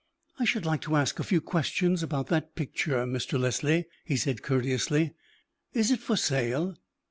[0.39, 3.39] "I should like to ask a few questions about that picture, Mr.
[3.39, 5.13] Leslie," he said, courteously.
[5.75, 6.75] "Is it for sale?"